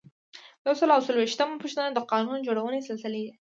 یو 0.65 0.73
سل 0.79 0.89
او 0.95 1.01
څلویښتمه 1.07 1.55
پوښتنه 1.63 1.89
د 1.91 1.99
قانون 2.11 2.37
جوړونې 2.47 2.85
سلسلې 2.89 3.21
دي. 3.25 3.33